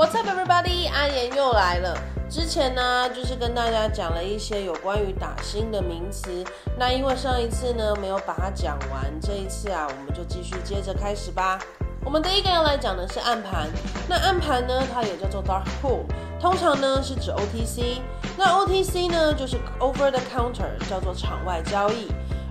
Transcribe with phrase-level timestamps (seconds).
[0.00, 0.88] What's up, everybody？
[0.90, 1.94] 阿言又来了。
[2.30, 6.42] 之前呢，就是跟大家讲了一些有关于打新的名词。
[6.78, 11.58] 那因为上一次呢没有把它讲完，这一次啊，我们就继续接着开始吧。
[12.02, 13.68] 我们第一个要来讲的是暗盘。
[14.08, 16.06] 那暗盘呢，它也叫做 dark pool，
[16.40, 17.98] 通常呢是指 OTC。
[18.38, 22.08] 那 OTC 呢就是 over the counter，叫做场外交易。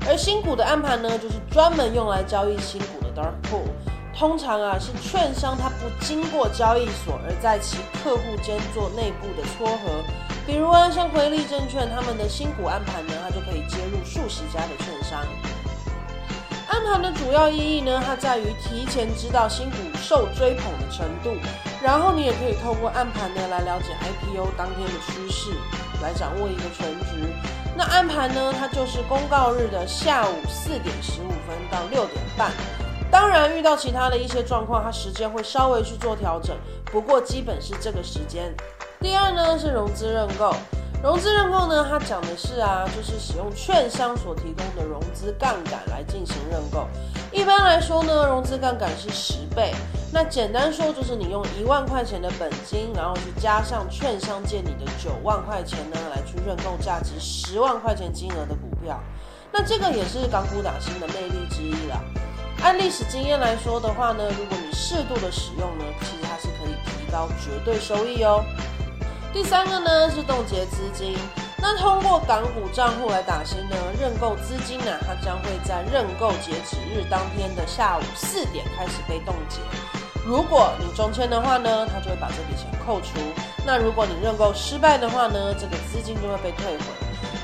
[0.08, 3.66] 而新股的暗盘呢，就是专门用来交易新股的 dark pool。
[4.20, 10.04] 通常啊，是券商它不经过交易所，而在其客户间做内部的撮合。
[10.46, 15.22] 比如啊，像辉利证券他们的新股暗盘呢，它就可以接入数十家的券商。
[16.68, 21.32] 暗盘的主要意义呢，它在于提前知道新股受追捧的程度，
[21.82, 25.52] 然后你也可以透过暗盘呢来了解 IPO 当天的趋势，
[26.04, 27.34] 来掌握一个全局。
[27.74, 32.52] 那暗盘呢，它就是公告日的下午四点十五分到六点半。
[33.12, 38.56] 当然，遇到其他的一些状况，它时间会稍微去做调整，不过基本是这个时间。
[39.00, 40.54] 第二呢是融资认购，
[41.02, 46.88] 融资认购呢，它讲的是啊，就是使用券商所提供的融资杠杆来进行认购。
[47.32, 49.74] 一般来说呢，融资杠杆是十倍。
[50.12, 59.00] 那简单说就是你用一万块钱的本金，然后去加上券商借你的九万块钱呢，来去认购价值十万块钱金额的股票。
[59.52, 62.02] 那这个也是港股打新的魅力之一啦。
[62.62, 68.44] 按历史经验来说的话呢，如果你适度的使用呢，其实它是可以提高绝对收益哦。
[69.32, 71.18] 第三个呢是冻结资金，
[71.58, 79.60] 那通过港股账户来打新呢，认购资金呢，它将会在认购截止日当天的下午四点开始被冻结。
[80.26, 83.20] 如果你中签的话呢，它就会把这笔钱扣除；
[83.66, 86.84] 那如果你认购失败的话呢，这个资金就会被退回。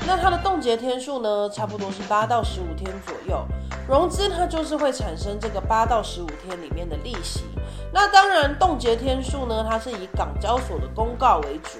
[0.06, 3.44] 那它的冻结天数呢，差不多是八到十五天左右。
[3.88, 7.44] 融资它就是会产生这个八到十五天里面的利息，
[7.92, 11.78] 那当然冻结天数呢，它是以港交所的公告为主。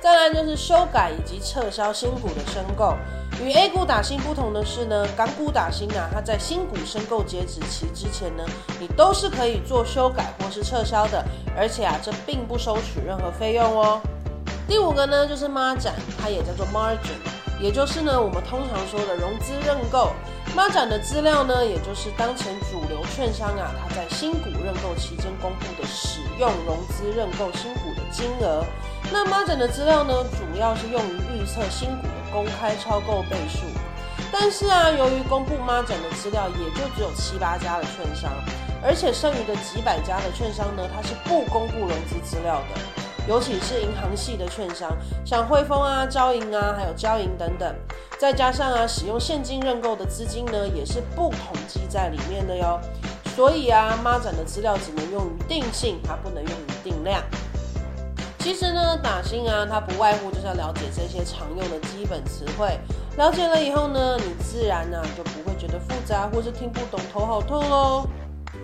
[0.00, 2.94] 再来就是修改以及撤销新股的申购，
[3.40, 8.44] 与 A 股打新不同的是呢，港股打新啊，它在新股申购截止期之前呢，
[8.80, 11.24] 你都是可以做修改或是撤销的，
[11.56, 14.00] 而且啊，这并不收取任何费用哦。
[14.72, 17.20] 第五个呢就是孖展，它也叫做 margin，
[17.60, 20.12] 也就是呢我们通常说的融资认购。
[20.56, 28.64] 孖展的资料呢，也就是当前主流券商啊，它在新股认购期间公布的使用融资认购新股的金额。
[29.12, 33.66] 那孖展的资料呢，主要是用于预测新股的公开超购倍数。
[34.32, 38.32] 但是啊，由于公布孖展的资料也就只有七八家的券商，
[38.82, 42.80] 而且剩余的几百家的券商呢，它是不公布融资资料的。
[43.28, 44.90] 尤其是银行系的券商，
[45.24, 47.74] 像汇丰啊、招银啊，还有交银等等，
[48.18, 52.80] 再加上啊，使用现金认购的资金呢，也是不统计在里面的哟。
[53.36, 57.22] 所以啊，妈展的资料只能用于定性，它不能用于定量。
[58.40, 62.76] 其实呢，打新啊，它不外乎就是要了解这些常用的基本词汇，
[63.16, 68.04] 了解了以后呢，你自然呢就不会觉得复杂或是听不懂头好痛喽。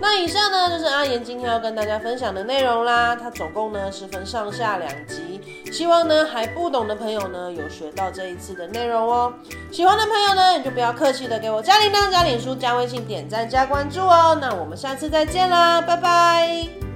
[0.01, 5.41] 那以上呢就是阿言今天要跟大家分享的内容啦，它总共呢是分上下两集，
[5.73, 9.33] 希望呢还不懂的朋友呢有学到这一次的内容哦。
[9.71, 14.39] 喜欢的朋友呢你就不要客气的给我加铃铛、加脸书、加微信、点赞、加关注哦。
[14.41, 16.88] 那我们下次再见啦，拜拜。